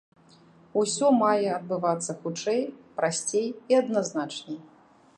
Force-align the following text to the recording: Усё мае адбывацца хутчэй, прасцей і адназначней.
Усё 0.83 1.07
мае 1.17 1.51
адбывацца 1.57 2.11
хутчэй, 2.23 2.61
прасцей 2.99 3.47
і 3.51 3.73
адназначней. 3.85 4.61